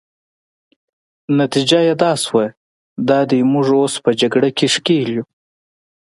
نتیجه 1.39 1.79
يې 1.87 1.93
دا 2.01 2.11
شوه، 2.23 2.45
دا 3.09 3.19
دی 3.29 3.39
موږ 3.51 3.67
اوس 3.79 3.93
په 4.03 4.11
جګړه 4.21 4.49
کې 4.57 4.65
ښکېل 4.73 5.07
یو. 5.15 5.25